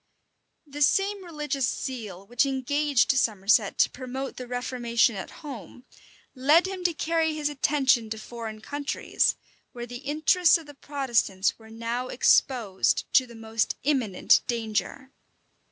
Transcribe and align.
The 0.65 0.81
same 0.81 1.23
religious 1.23 1.67
zeal 1.67 2.25
which 2.25 2.43
engaged 2.47 3.11
Somerset 3.11 3.77
to 3.77 3.89
promote 3.91 4.35
the 4.37 4.47
reformation 4.47 5.15
at 5.15 5.29
home, 5.45 5.85
led 6.33 6.65
him 6.65 6.83
to 6.85 6.93
carry 6.95 7.35
his 7.35 7.49
attention 7.49 8.09
to 8.09 8.17
foreign 8.17 8.61
countries; 8.61 9.35
where 9.73 9.85
the 9.85 9.97
interests 9.99 10.57
of 10.57 10.65
the 10.65 10.73
Protestants 10.73 11.59
were 11.59 11.69
now 11.69 12.07
exposed 12.07 13.05
to 13.13 13.27
the 13.27 13.35
most 13.35 13.75
imminent 13.83 14.41
danger. 14.47 15.11